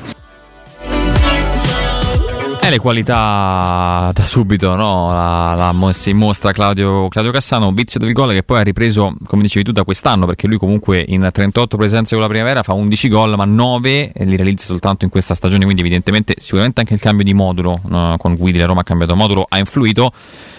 E 2.68 2.70
le 2.70 2.80
qualità 2.80 4.12
da 4.14 4.24
subito, 4.24 4.76
no? 4.76 5.08
La, 5.08 5.54
la 5.56 5.94
si 5.94 6.12
mostra 6.12 6.52
Claudio, 6.52 7.08
Claudio, 7.08 7.32
Cassano, 7.32 7.70
un 7.70 7.74
vizio 7.74 7.98
del 7.98 8.12
gol 8.12 8.34
che 8.34 8.44
poi 8.44 8.60
ha 8.60 8.62
ripreso, 8.62 9.16
come 9.26 9.44
dicevi 9.44 9.64
tu, 9.64 9.72
da 9.72 9.86
quest'anno, 9.86 10.26
perché 10.26 10.48
lui 10.48 10.58
comunque 10.58 11.02
in 11.08 11.30
38 11.32 11.78
presenze 11.78 12.16
con 12.16 12.24
la 12.24 12.30
primavera 12.30 12.64
fa 12.64 12.74
11 12.74 13.08
gol, 13.08 13.36
ma 13.38 13.46
9 13.46 14.12
li 14.18 14.36
realizza 14.36 14.66
soltanto 14.66 15.06
in 15.06 15.12
questa 15.12 15.34
stagione, 15.34 15.64
quindi 15.64 15.80
evidentemente 15.80 16.36
sicuramente 16.40 16.82
anche 16.82 16.94
il 16.94 17.00
cambio 17.00 17.24
di 17.24 17.34
modulo 17.34 17.80
no? 17.86 18.16
con 18.18 18.36
Guidi, 18.36 18.58
la 18.58 18.66
Roma 18.66 18.82
ha 18.82 18.84
cambiato 18.84 19.16
modulo, 19.16 19.46
ha 19.48 19.58
influito, 19.60 20.12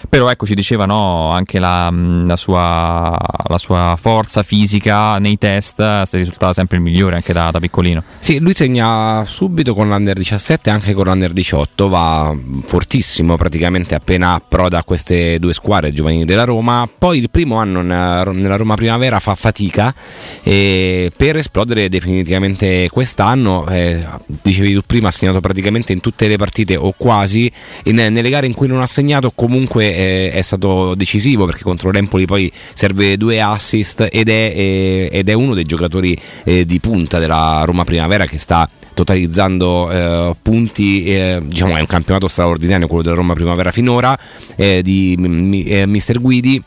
però 0.09 0.31
ecco 0.31 0.47
ci 0.47 0.55
diceva 0.55 0.87
no? 0.87 1.29
anche 1.29 1.59
la, 1.59 1.93
la, 1.93 2.35
sua, 2.37 3.15
la, 3.47 3.57
sua, 3.59 3.95
forza 4.01 4.41
fisica 4.41 5.19
nei 5.19 5.37
test 5.37 6.01
si 6.03 6.17
risultava 6.17 6.53
sempre 6.53 6.77
il 6.77 6.81
migliore 6.81 7.17
anche 7.17 7.33
da, 7.33 7.51
da 7.51 7.59
piccolino. 7.59 8.01
Sì, 8.17 8.39
lui 8.39 8.55
segna 8.55 9.23
subito 9.27 9.75
con 9.75 9.87
l'Under 9.89 10.17
17 10.17 10.69
e 10.69 10.73
anche 10.73 10.93
con 10.93 11.05
l'Under 11.05 11.33
18, 11.33 11.87
va 11.87 11.98
fortissimo 12.65 13.35
praticamente 13.35 13.95
appena 13.95 14.33
approda 14.33 14.83
queste 14.83 15.39
due 15.39 15.53
squadre 15.53 15.93
giovanili 15.93 16.25
della 16.25 16.43
Roma, 16.43 16.89
poi 16.97 17.19
il 17.19 17.29
primo 17.29 17.57
anno 17.57 17.81
nella 17.81 18.55
Roma 18.55 18.75
Primavera 18.75 19.19
fa 19.19 19.35
fatica 19.35 19.93
per 20.43 21.35
esplodere 21.35 21.89
definitivamente 21.89 22.89
quest'anno, 22.91 23.67
eh, 23.67 24.05
dicevi 24.25 24.73
tu 24.73 24.81
prima 24.85 25.09
ha 25.09 25.11
segnato 25.11 25.39
praticamente 25.39 25.93
in 25.93 25.99
tutte 25.99 26.27
le 26.27 26.37
partite 26.37 26.75
o 26.75 26.93
quasi, 26.97 27.51
in, 27.83 27.95
nelle 27.95 28.29
gare 28.29 28.45
in 28.45 28.53
cui 28.53 28.67
non 28.67 28.81
ha 28.81 28.85
segnato 28.85 29.31
comunque 29.33 29.95
eh, 29.95 30.31
è 30.31 30.41
stato 30.41 30.95
decisivo 30.95 31.45
perché 31.45 31.63
contro 31.63 31.91
l'Empoli 31.91 32.25
poi 32.25 32.51
serve 32.73 33.17
due 33.17 33.41
assist 33.41 34.07
ed 34.11 34.29
è, 34.29 34.53
eh, 34.55 35.09
ed 35.11 35.29
è 35.29 35.33
uno 35.33 35.53
dei 35.53 35.63
giocatori 35.63 36.17
eh, 36.43 36.65
di 36.65 36.79
punta 36.79 37.19
della 37.19 37.63
Roma 37.65 37.83
Primavera 37.83 38.25
che 38.25 38.37
sta 38.37 38.69
totalizzando 38.99 39.89
eh, 39.91 40.35
punti, 40.41 41.05
eh, 41.05 41.39
diciamo 41.41 41.77
è 41.77 41.79
un 41.79 41.85
campionato 41.85 42.27
straordinario 42.27 42.87
quello 42.87 43.01
della 43.01 43.15
Roma 43.15 43.33
Primavera 43.33 43.71
finora, 43.71 44.17
eh, 44.57 44.81
di 44.83 45.15
m- 45.17 45.89
Mister 45.89 46.19
Guidi 46.19 46.61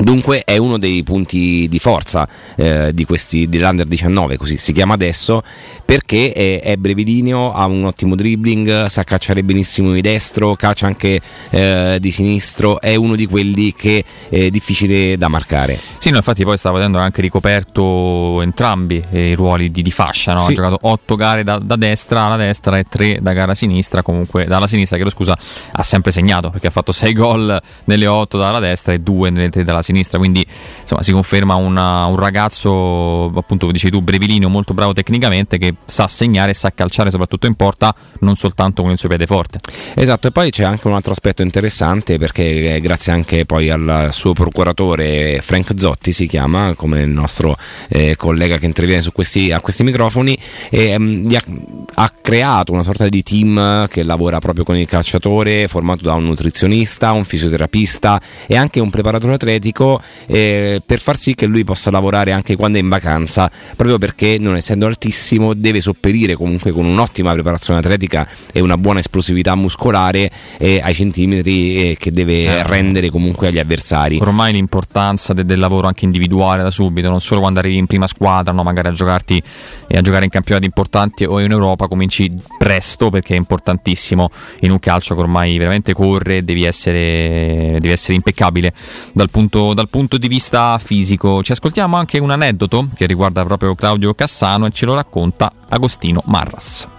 Dunque 0.00 0.42
è 0.44 0.56
uno 0.56 0.78
dei 0.78 1.02
punti 1.02 1.66
di 1.68 1.80
forza 1.80 2.28
eh, 2.54 2.92
di 2.94 3.04
questi, 3.04 3.48
dell'Under 3.48 3.84
19, 3.84 4.36
così 4.36 4.56
si 4.56 4.72
chiama 4.72 4.94
adesso, 4.94 5.42
perché 5.84 6.32
è, 6.32 6.60
è, 6.62 6.76
brevilineo, 6.76 7.52
ha 7.52 7.66
un 7.66 7.84
ottimo 7.84 8.14
dribbling, 8.14 8.86
sa 8.86 9.02
cacciare 9.02 9.42
benissimo 9.42 9.90
di 9.90 10.00
destro, 10.00 10.54
caccia 10.54 10.86
anche 10.86 11.20
eh, 11.50 11.98
di 12.00 12.10
sinistro, 12.12 12.80
è 12.80 12.94
uno 12.94 13.16
di 13.16 13.26
quelli 13.26 13.74
che 13.74 14.04
è 14.28 14.50
difficile 14.50 15.18
da 15.18 15.26
marcare. 15.26 15.76
Sì, 15.98 16.10
no, 16.10 16.18
infatti 16.18 16.44
poi 16.44 16.56
stava 16.56 16.76
vedendo 16.76 16.98
anche 16.98 17.20
ricoperto 17.20 18.40
entrambi 18.40 19.02
i 19.10 19.34
ruoli 19.34 19.68
di, 19.72 19.82
di 19.82 19.90
fascia, 19.90 20.32
no? 20.32 20.44
sì. 20.44 20.52
ha 20.52 20.54
giocato 20.54 20.78
8 20.80 21.16
gare 21.16 21.42
da, 21.42 21.58
da, 21.58 21.74
destra 21.74 22.22
alla 22.22 22.36
destra 22.36 22.78
e 22.78 22.84
3 22.84 23.18
da 23.20 23.32
gara 23.32 23.56
sinistra, 23.56 24.02
comunque 24.02 24.44
dalla 24.44 24.68
sinistra, 24.68 24.96
che 24.96 25.02
lo 25.02 25.10
scusa, 25.10 25.36
ha 25.72 25.82
sempre 25.82 26.12
segnato 26.12 26.50
perché 26.50 26.68
ha 26.68 26.70
fatto 26.70 26.92
6 26.92 27.12
gol 27.14 27.60
nelle 27.86 28.06
8 28.06 28.38
dalla 28.38 28.60
destra 28.60 28.92
e 28.92 29.00
2 29.00 29.30
nelle 29.30 29.50
3 29.50 29.64
dalla 29.64 29.82
sinistra 29.82 29.86
sinistra, 29.88 30.18
quindi 30.18 30.46
insomma, 30.80 31.02
si 31.02 31.12
conferma 31.12 31.54
una, 31.54 32.04
un 32.06 32.16
ragazzo, 32.16 33.26
appunto 33.26 33.66
come 33.66 33.72
dicevi 33.72 33.90
tu, 33.90 34.02
brevilineo, 34.02 34.48
molto 34.48 34.74
bravo 34.74 34.92
tecnicamente, 34.92 35.58
che 35.58 35.74
sa 35.84 36.08
segnare 36.08 36.50
e 36.50 36.54
sa 36.54 36.72
calciare 36.72 37.10
soprattutto 37.10 37.46
in 37.46 37.54
porta, 37.54 37.94
non 38.20 38.36
soltanto 38.36 38.82
con 38.82 38.90
il 38.92 38.98
suo 38.98 39.08
piede 39.08 39.26
forte. 39.26 39.60
Esatto, 39.94 40.28
e 40.28 40.30
poi 40.30 40.50
c'è 40.50 40.64
anche 40.64 40.86
un 40.86 40.94
altro 40.94 41.12
aspetto 41.12 41.42
interessante 41.42 42.18
perché 42.18 42.76
eh, 42.76 42.80
grazie 42.80 43.12
anche 43.12 43.44
poi 43.44 43.70
al 43.70 44.08
suo 44.12 44.32
procuratore 44.32 45.40
Frank 45.42 45.72
Zotti 45.76 46.12
si 46.12 46.26
chiama, 46.26 46.74
come 46.74 47.02
il 47.02 47.10
nostro 47.10 47.56
eh, 47.88 48.16
collega 48.16 48.58
che 48.58 48.66
interviene 48.66 49.02
questi, 49.12 49.52
a 49.52 49.60
questi 49.60 49.82
microfoni, 49.82 50.38
e, 50.70 50.94
um, 50.94 51.26
ha, 51.34 52.02
ha 52.02 52.12
creato 52.20 52.72
una 52.72 52.82
sorta 52.82 53.08
di 53.08 53.22
team 53.22 53.86
che 53.88 54.02
lavora 54.02 54.38
proprio 54.38 54.64
con 54.64 54.76
il 54.76 54.86
calciatore, 54.86 55.68
formato 55.68 56.04
da 56.04 56.14
un 56.14 56.24
nutrizionista, 56.24 57.12
un 57.12 57.24
fisioterapista 57.24 58.20
e 58.46 58.56
anche 58.56 58.80
un 58.80 58.90
preparatore 58.90 59.34
atletico 59.34 59.77
fisico 59.78 60.00
eh, 60.26 60.82
per 60.84 61.00
far 61.00 61.16
sì 61.16 61.34
che 61.34 61.46
lui 61.46 61.62
possa 61.62 61.90
lavorare 61.90 62.32
anche 62.32 62.56
quando 62.56 62.78
è 62.78 62.80
in 62.80 62.88
vacanza, 62.88 63.50
proprio 63.76 63.98
perché 63.98 64.36
non 64.38 64.56
essendo 64.56 64.86
altissimo 64.86 65.54
deve 65.54 65.80
sopperire 65.80 66.34
comunque 66.34 66.72
con 66.72 66.84
un'ottima 66.84 67.32
preparazione 67.32 67.78
atletica 67.78 68.28
e 68.52 68.60
una 68.60 68.76
buona 68.76 68.98
esplosività 68.98 69.54
muscolare 69.54 70.30
eh, 70.58 70.80
ai 70.82 70.94
centimetri 70.94 71.90
eh, 71.90 71.96
che 71.98 72.10
deve 72.10 72.42
eh. 72.42 72.62
rendere 72.64 73.10
comunque 73.10 73.48
agli 73.48 73.58
avversari. 73.58 74.18
Ormai 74.20 74.52
l'importanza 74.52 75.32
de- 75.32 75.44
del 75.44 75.58
lavoro 75.58 75.86
anche 75.86 76.04
individuale 76.04 76.62
da 76.62 76.70
subito, 76.70 77.08
non 77.08 77.20
solo 77.20 77.40
quando 77.40 77.60
arrivi 77.60 77.76
in 77.76 77.86
prima 77.86 78.06
squadra, 78.06 78.52
no? 78.52 78.62
magari 78.62 78.88
a 78.88 78.92
giocarti 78.92 79.42
e 79.88 79.96
a 79.96 80.02
giocare 80.02 80.24
in 80.24 80.30
campionati 80.30 80.66
importanti 80.66 81.24
o 81.24 81.40
in 81.40 81.50
Europa, 81.50 81.88
cominci 81.88 82.30
presto 82.58 83.08
perché 83.10 83.34
è 83.34 83.36
importantissimo 83.38 84.30
in 84.60 84.70
un 84.70 84.78
calcio 84.78 85.14
che 85.14 85.20
ormai 85.22 85.56
veramente 85.56 85.94
corre, 85.94 86.44
devi 86.44 86.64
essere, 86.64 87.78
devi 87.80 87.90
essere 87.90 88.14
impeccabile 88.14 88.72
dal 89.14 89.30
punto 89.30 89.72
dal 89.72 89.88
punto 89.88 90.18
di 90.18 90.28
vista 90.28 90.78
fisico. 90.78 91.42
Ci 91.42 91.52
ascoltiamo 91.52 91.96
anche 91.96 92.18
un 92.18 92.30
aneddoto 92.30 92.88
che 92.94 93.06
riguarda 93.06 93.44
proprio 93.44 93.74
Claudio 93.74 94.12
Cassano 94.14 94.66
e 94.66 94.70
ce 94.70 94.84
lo 94.84 94.94
racconta 94.94 95.50
Agostino 95.68 96.22
Marras. 96.26 96.97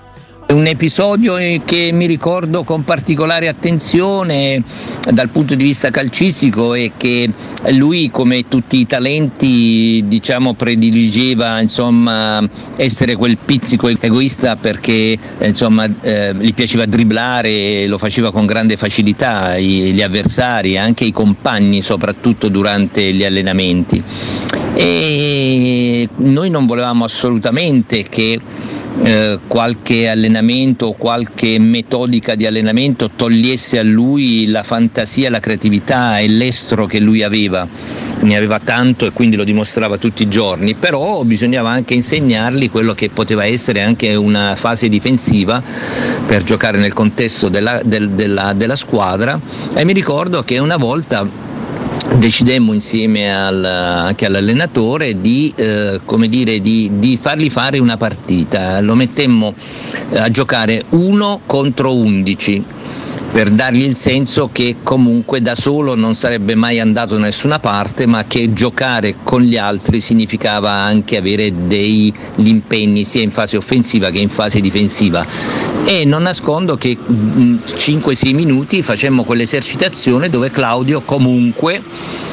Un 0.52 0.66
episodio 0.66 1.36
che 1.64 1.92
mi 1.94 2.08
ricordo 2.08 2.64
con 2.64 2.84
particolare 2.84 3.48
attenzione 3.48 4.64
dal 5.12 5.30
punto 5.30 5.54
di 5.54 5.64
vista 5.64 5.92
calcistico 5.92 6.74
è 6.74 6.90
che 6.98 7.32
lui 7.74 8.10
come 8.10 8.48
tutti 8.48 8.80
i 8.80 8.88
talenti 8.88 10.04
diciamo 10.08 10.56
prediligeva 10.56 11.60
insomma, 11.62 12.42
essere 12.78 13.16
quel 13.16 13.38
pizzico 13.38 13.90
egoista 13.90 14.56
perché 14.56 15.16
insomma, 15.40 15.88
eh, 16.02 16.34
gli 16.40 16.56
piaceva 16.56 16.88
dribblare 16.88 17.86
lo 17.86 18.00
faceva 18.00 18.32
con 18.32 18.48
grande 18.48 18.76
facilità 18.76 19.56
gli 19.60 20.02
avversari, 20.02 20.80
anche 20.80 21.04
i 21.04 21.12
compagni 21.12 21.84
soprattutto 21.84 22.50
durante 22.50 23.14
gli 23.14 23.24
allenamenti. 23.24 24.04
E 24.74 26.10
noi 26.16 26.50
non 26.50 26.66
volevamo 26.66 27.04
assolutamente 27.04 28.02
che 28.10 28.40
eh, 29.04 29.40
qualche 29.48 30.10
allenamento 30.10 30.88
o 30.88 30.94
qualche 30.94 31.58
metodica 31.60 32.36
di 32.36 32.46
allenamento 32.46 33.10
togliesse 33.16 33.80
a 33.80 33.84
lui 33.84 34.48
la 34.48 34.64
fantasia, 34.64 35.30
la 35.30 35.40
creatività 35.40 36.20
e 36.20 36.28
l'estro 36.28 36.86
che 36.86 37.00
lui 37.00 37.24
aveva. 37.24 37.68
Ne 38.22 38.36
aveva 38.36 38.60
tanto 38.60 39.06
e 39.06 39.12
quindi 39.12 39.38
lo 39.38 39.46
dimostrava 39.46 39.98
tutti 39.98 40.24
i 40.24 40.28
giorni, 40.28 40.74
però 40.74 41.24
bisognava 41.24 41.70
anche 41.70 41.94
insegnargli 41.94 42.70
quello 42.70 42.94
che 42.94 43.10
poteva 43.10 43.46
essere 43.46 43.82
anche 43.82 44.14
una 44.16 44.58
fase 44.58 44.90
difensiva 44.90 45.64
per 46.28 46.44
giocare 46.44 46.78
nel 46.80 46.92
contesto 46.92 47.48
della, 47.48 47.82
del, 47.84 48.10
della, 48.10 48.52
della 48.52 48.76
squadra 48.76 49.40
e 49.74 49.86
mi 49.86 49.94
ricordo 49.94 50.44
che 50.44 50.60
una 50.60 50.76
volta 50.76 51.48
decidemmo 52.18 52.74
insieme 52.74 53.34
al, 53.34 53.64
anche 53.64 54.26
all'allenatore 54.26 55.20
di, 55.22 55.54
eh, 55.56 56.00
dire, 56.28 56.60
di, 56.60 56.92
di, 56.96 57.18
fargli 57.18 57.50
fare 57.50 57.80
una 57.80 57.98
partita, 57.98 58.80
lo 58.82 58.96
mettemmo 58.96 59.54
eh, 60.10 60.20
a 60.20 60.30
giocare 60.30 60.84
1 60.90 61.42
contro 61.46 61.96
11 61.96 62.66
per 63.32 63.52
dargli 63.52 63.84
il 63.84 63.96
senso 63.96 64.50
che 64.52 64.78
comunque 64.82 65.40
da 65.40 65.54
solo 65.54 65.94
non 65.94 66.16
sarebbe 66.16 66.56
mai 66.56 66.80
andato 66.80 67.14
da 67.14 67.22
nessuna 67.22 67.60
parte, 67.60 68.08
ma 68.08 68.26
che 68.26 68.54
giocare 68.54 69.18
con 69.24 69.42
gli 69.42 69.56
altri 69.56 70.02
significava 70.02 70.72
anche 70.72 71.18
avere 71.18 71.68
degli 71.68 72.12
impegni 72.38 73.04
sia 73.04 73.22
in 73.22 73.30
fase 73.30 73.56
offensiva 73.58 74.10
che 74.10 74.20
in 74.20 74.30
fase 74.30 74.60
difensiva. 74.60 75.26
E 75.86 76.06
non 76.06 76.24
nascondo 76.24 76.76
che 76.76 76.98
5-6 76.98 78.34
minuti 78.36 78.84
facemmo 78.84 79.24
quell'esercitazione 79.24 80.30
dove 80.30 80.52
Claudio 80.52 81.02
comunque 81.02 81.82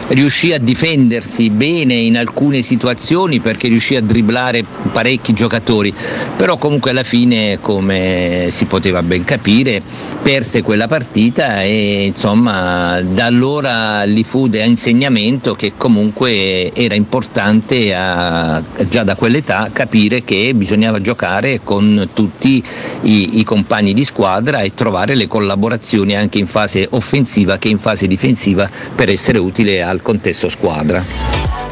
riuscì 0.09 0.53
a 0.53 0.59
difendersi 0.59 1.51
bene 1.51 1.95
in 1.95 2.17
alcune 2.17 2.63
situazioni 2.63 3.41
perché 3.41 3.69
riuscì 3.69 3.97
a 3.97 4.03
dribblare 4.03 4.65
parecchi 4.93 5.33
giocatori, 5.33 5.93
però 6.37 6.57
comunque 6.57 6.91
alla 6.91 7.03
fine 7.03 7.59
come 7.61 8.47
si 8.51 8.67
poteva 8.67 9.03
ben 9.03 9.25
capire 9.25 9.83
perse 10.23 10.63
quella 10.63 10.87
partita 10.87 11.63
e 11.63 12.05
insomma 12.07 13.01
da 13.01 13.27
allora 13.27 14.07
gli 14.07 14.25
fu 14.25 14.49
da 14.49 14.65
insegnamento 14.65 15.55
che 15.55 15.73
comunque 15.77 16.73
era 16.73 16.95
importante 16.95 17.95
a, 17.95 18.63
già 18.89 19.03
da 19.03 19.15
quell'età 19.15 19.71
capire 19.73 20.25
che 20.25 20.53
bisognava 20.55 21.01
giocare 21.01 21.61
con 21.63 22.09
tutti 22.13 22.63
i, 23.03 23.36
i 23.37 23.45
compagni 23.45 23.93
di 23.93 24.05
squadra 24.05 24.61
e 24.61 24.75
trovare 24.75 25.15
le 25.15 25.27
collaborazioni 25.27 26.15
anche 26.15 26.39
in 26.39 26.47
fase 26.47 26.87
offensiva 26.91 27.59
che 27.59 27.69
in 27.69 27.79
fase 27.79 28.07
difensiva 28.07 28.69
per 28.95 29.09
essere 29.09 29.39
utile 29.39 29.83
al 29.83 30.03
contesto 30.03 30.49
squadra. 30.49 31.66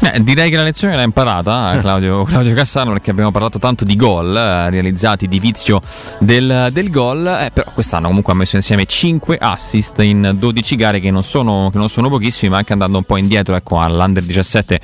Eh, 0.00 0.22
direi 0.22 0.50
che 0.50 0.56
la 0.56 0.62
lezione 0.62 0.94
l'ha 0.94 1.02
imparata 1.02 1.74
eh, 1.74 1.78
Claudio, 1.80 2.24
Claudio, 2.24 2.54
Cassano 2.54 2.92
perché 2.92 3.10
abbiamo 3.10 3.30
parlato 3.30 3.58
tanto 3.58 3.84
di 3.84 3.96
gol 3.96 4.36
eh, 4.36 4.68
realizzati 4.68 5.26
di 5.26 5.40
vizio 5.40 5.80
del, 6.18 6.68
del 6.70 6.90
gol, 6.90 7.26
eh, 7.26 7.50
però 7.52 7.70
quest'anno 7.72 8.08
comunque 8.08 8.32
ha 8.34 8.36
messo 8.36 8.56
insieme 8.56 8.84
5 8.84 9.38
assist 9.40 9.98
in 10.00 10.34
12 10.38 10.76
gare 10.76 11.00
che 11.00 11.10
non 11.10 11.22
sono, 11.22 11.70
che 11.72 11.78
non 11.78 11.88
sono 11.88 12.10
pochissimi, 12.10 12.50
ma 12.50 12.58
anche 12.58 12.72
andando 12.72 12.98
un 12.98 13.04
po' 13.04 13.16
indietro 13.16 13.54
ecco, 13.54 13.80
all'Under 13.80 14.22
17 14.22 14.80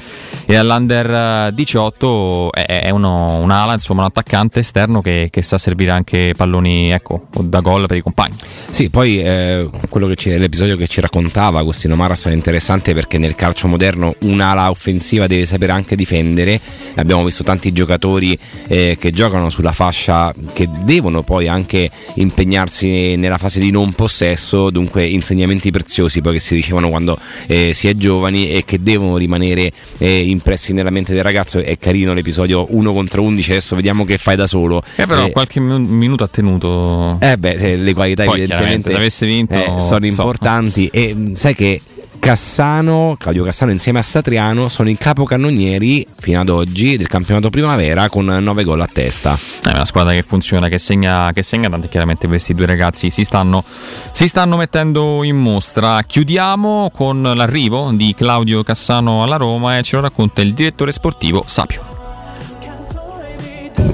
e 0.47 0.57
all'Under 0.57 1.52
18 1.52 2.52
è, 2.52 2.83
è 2.85 2.90
uno, 2.90 3.37
un'ala, 3.37 3.75
insomma 3.75 4.00
un 4.00 4.07
attaccante 4.07 4.61
esterno 4.61 5.02
che, 5.02 5.28
che, 5.31 5.42
sa 5.42 5.59
servire 5.59 5.90
anche 5.90 6.33
palloni 6.37 6.90
ecco, 6.90 7.26
da 7.38 7.61
gol 7.61 7.87
per 7.87 7.99
i 7.99 8.00
compagni. 8.00 8.37
Sì, 8.71 8.88
poi 8.88 9.23
eh, 9.23 9.69
quello 9.90 10.07
che 10.07 10.14
ci, 10.14 10.37
l'episodio 10.38 10.76
che 10.76 10.87
ci 10.87 11.00
raccontava 11.00 11.59
Agostino 11.59 11.97
Maras 11.97 12.26
è 12.26 12.33
interessante 12.33 12.95
perché 12.95 13.19
nel 13.19 13.35
calcio 13.35 13.69
moderno 13.69 14.14
un'ala 14.21 14.71
offensiva 14.71 15.00
offensiva 15.02 15.26
deve 15.26 15.44
sapere 15.44 15.73
anche 15.73 15.97
difendere. 15.97 16.59
Abbiamo 16.94 17.25
visto 17.25 17.42
tanti 17.42 17.73
giocatori 17.73 18.38
eh, 18.68 18.97
che 18.99 19.11
giocano 19.11 19.50
sulla 19.50 19.73
fascia 19.73 20.32
che 20.52 20.68
devono 20.85 21.23
poi 21.23 21.49
anche 21.49 21.90
impegnarsi 22.14 23.16
nella 23.16 23.38
fase 23.38 23.59
di 23.61 23.71
non 23.71 23.92
possesso, 23.92 24.71
dunque 24.71 25.04
insegnamenti 25.04 25.71
preziosi 25.71 26.21
poi 26.21 26.35
che 26.35 26.40
si 26.40 26.54
ricevono 26.54 26.88
quando 26.88 27.18
eh, 27.47 27.73
si 27.75 27.88
è 27.88 27.94
giovani 27.94 28.50
e 28.50 28.64
che 28.64 28.80
devono 28.82 29.16
rimanere 29.16 29.73
eh, 29.99 30.21
impressi 30.28 30.73
nella 30.73 30.90
mente 30.90 31.12
del 31.12 31.23
ragazzo. 31.23 31.59
È 31.59 31.76
carino 31.78 32.14
l'episodio 32.14 32.66
1 32.71 32.92
contro 32.92 33.23
11, 33.23 33.50
adesso 33.50 33.75
vediamo 33.75 34.04
che 34.04 34.16
fai 34.18 34.37
da 34.37 34.47
solo. 34.47 34.82
Eh 34.97 35.06
però 35.06 35.26
eh, 35.26 35.32
qualche 35.32 35.61
minuto 35.61 36.25
ha 36.25 36.28
tenuto. 36.28 37.18
Eh 37.21 37.37
beh, 37.37 37.76
le 37.76 37.92
qualità 37.92 38.25
poi, 38.25 38.38
evidentemente 38.38 38.90
se 38.90 38.97
avesse 38.97 39.26
vinto, 39.26 39.54
eh, 39.54 39.80
sono 39.80 40.06
importanti 40.06 40.85
so. 40.85 40.92
e 40.92 41.16
sai 41.35 41.54
che 41.54 41.80
Cassano, 42.22 43.16
Claudio 43.18 43.42
Cassano 43.42 43.72
insieme 43.72 43.98
a 43.98 44.02
Satriano 44.02 44.68
sono 44.68 44.88
i 44.88 44.96
capocannonieri 44.96 46.06
fino 46.16 46.38
ad 46.38 46.50
oggi 46.50 46.96
del 46.96 47.08
campionato 47.08 47.50
primavera 47.50 48.08
con 48.08 48.26
9 48.26 48.62
gol 48.62 48.80
a 48.80 48.86
testa. 48.86 49.36
È 49.60 49.70
una 49.70 49.84
squadra 49.84 50.12
che 50.12 50.22
funziona, 50.22 50.68
che 50.68 50.78
segna, 50.78 51.32
che 51.32 51.42
segna 51.42 51.68
tanto 51.68 51.88
chiaramente 51.88 52.28
questi 52.28 52.54
due 52.54 52.66
ragazzi 52.66 53.10
si 53.10 53.24
stanno, 53.24 53.64
si 54.12 54.28
stanno 54.28 54.56
mettendo 54.56 55.24
in 55.24 55.36
mostra. 55.36 56.00
Chiudiamo 56.04 56.92
con 56.94 57.22
l'arrivo 57.22 57.90
di 57.90 58.14
Claudio 58.16 58.62
Cassano 58.62 59.24
alla 59.24 59.36
Roma 59.36 59.76
e 59.76 59.82
ce 59.82 59.96
lo 59.96 60.02
racconta 60.02 60.42
il 60.42 60.54
direttore 60.54 60.92
sportivo 60.92 61.42
Sapio. 61.44 61.91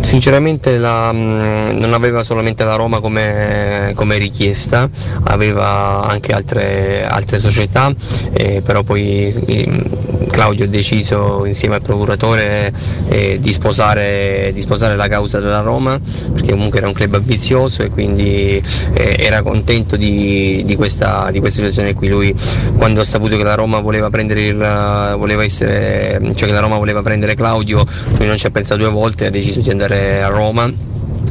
Sinceramente 0.00 0.78
la, 0.78 1.12
mm, 1.12 1.78
non 1.78 1.92
aveva 1.92 2.22
solamente 2.22 2.64
la 2.64 2.76
Roma 2.76 3.00
come, 3.00 3.92
come 3.94 4.16
richiesta, 4.16 4.88
aveva 5.24 6.04
anche 6.04 6.32
altre, 6.32 7.06
altre 7.06 7.38
società, 7.38 7.92
eh, 8.32 8.62
però 8.64 8.82
poi 8.82 9.32
eh, 9.46 10.26
Claudio 10.38 10.66
ha 10.66 10.68
deciso 10.68 11.44
insieme 11.46 11.74
al 11.74 11.82
procuratore 11.82 12.72
eh, 13.08 13.38
di, 13.40 13.52
sposare, 13.52 14.52
di, 14.54 14.60
sposare, 14.60 14.94
la 14.94 15.08
causa 15.08 15.40
della 15.40 15.60
Roma, 15.60 15.98
perché 16.32 16.52
comunque 16.52 16.78
era 16.78 16.86
un 16.86 16.94
club 16.94 17.16
ambizioso 17.16 17.82
e 17.82 17.90
quindi 17.90 18.62
eh, 18.92 19.16
era 19.18 19.42
contento 19.42 19.96
di, 19.96 20.62
di, 20.64 20.76
questa, 20.76 21.30
di, 21.32 21.40
questa, 21.40 21.58
situazione 21.58 21.92
qui. 21.92 22.08
Lui 22.08 22.34
quando 22.76 23.00
ha 23.00 23.04
saputo 23.04 23.36
che 23.36 23.42
la 23.42 23.54
Roma 23.54 23.80
voleva 23.80 24.10
prendere, 24.10 24.46
il, 24.46 25.14
voleva 25.18 25.42
essere, 25.42 26.20
cioè 26.34 26.48
che 26.48 26.54
la 26.54 26.60
Roma 26.60 26.76
voleva 26.76 27.02
prendere 27.02 27.34
Claudio, 27.34 27.84
lui 28.18 28.26
non 28.26 28.36
ci 28.36 28.46
ha 28.46 28.50
pensato 28.50 28.80
due 28.80 28.90
volte, 28.90 29.26
ha 29.26 29.30
deciso 29.30 29.60
di 29.60 29.70
andare 29.70 29.87
a 29.96 30.28
Roma 30.28 30.70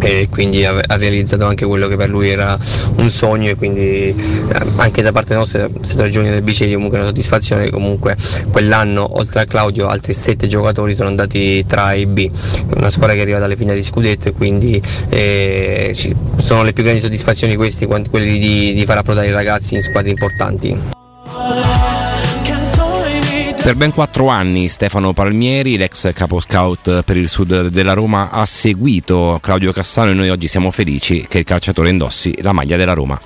e 0.02 0.28
quindi 0.30 0.64
ha, 0.66 0.82
realizzato 0.88 1.46
anche 1.46 1.66
quello 1.66 1.88
che 1.88 1.96
per 1.96 2.10
lui 2.10 2.30
era 2.30 2.58
un 2.98 3.10
sogno 3.10 3.50
e 3.50 3.56
quindi 3.56 3.82
eh, 3.82 4.16
anche 4.76 5.02
da 5.02 5.12
parte 5.12 5.34
nostra 5.34 5.68
sette 5.82 6.02
ragioni 6.02 6.30
del 6.30 6.42
Bicegli 6.42 6.74
comunque 6.74 6.98
una 6.98 7.08
soddisfazione 7.08 7.70
comunque 7.70 8.16
quell'anno 8.52 9.18
oltre 9.18 9.42
a 9.42 9.46
Claudio 9.46 9.88
altri 9.88 10.14
sette 10.14 10.48
giocatori 10.48 10.94
sono 10.94 11.10
andati 11.10 11.66
tra 11.66 11.94
e 11.94 12.06
B. 12.06 12.30
Una 12.76 12.90
squadra 12.90 13.16
che 13.16 13.22
arriva 13.22 13.40
dalle 13.40 13.56
finali 13.56 13.80
di 13.80 13.86
scudetto 13.86 14.30
e 14.30 14.32
quindi 14.34 14.82
eh, 15.10 15.96
sono 16.38 16.64
le 16.64 16.74
più 16.74 16.84
grandi 16.84 17.02
soddisfazioni 17.02 17.56
queste 17.56 17.88
quelle 17.88 18.38
di, 18.38 18.74
di 18.74 18.86
far 18.86 18.98
approdare 18.98 19.28
i 19.28 19.32
ragazzi 19.32 19.76
in 19.76 19.82
squadre 19.82 20.10
importanti 20.10 20.97
per 23.68 23.76
ben 23.76 23.92
quattro 23.92 24.30
anni 24.30 24.70
Stefano 24.70 25.12
Palmieri, 25.12 25.76
l'ex 25.76 26.14
capo 26.14 26.40
scout 26.40 27.04
per 27.04 27.18
il 27.18 27.28
sud 27.28 27.68
della 27.68 27.92
Roma, 27.92 28.30
ha 28.30 28.46
seguito 28.46 29.40
Claudio 29.42 29.74
Cassano 29.74 30.12
e 30.12 30.14
noi 30.14 30.30
oggi 30.30 30.48
siamo 30.48 30.72
felici 30.72 31.26
che 31.28 31.40
il 31.40 31.44
calciatore 31.44 31.90
indossi 31.90 32.34
la 32.42 32.54
maglia 32.54 32.78
della 32.78 32.94
Roma. 32.94 33.20